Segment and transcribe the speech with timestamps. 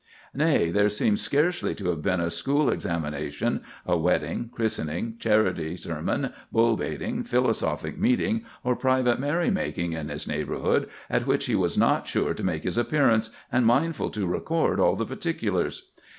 [0.33, 6.33] Nay, there seems scarcely to have been a school examination, a wedding, christening, charity sermon,
[6.51, 12.07] bull baiting, philosophic meeting, or private merrymaking in his neighborhood at which he was not
[12.07, 15.91] sure to make his appearance, and mindful to record all the particulars."